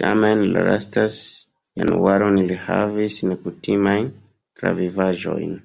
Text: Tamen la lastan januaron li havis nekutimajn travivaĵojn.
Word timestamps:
Tamen 0.00 0.42
la 0.56 0.60
lastan 0.68 1.16
januaron 1.80 2.38
li 2.50 2.60
havis 2.68 3.18
nekutimajn 3.32 4.08
travivaĵojn. 4.62 5.60